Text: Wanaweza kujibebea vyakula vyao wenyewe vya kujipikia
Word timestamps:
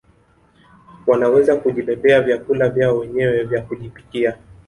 Wanaweza 1.07 1.55
kujibebea 1.55 2.21
vyakula 2.21 2.69
vyao 2.69 2.97
wenyewe 2.97 3.43
vya 3.43 3.61
kujipikia 3.61 4.37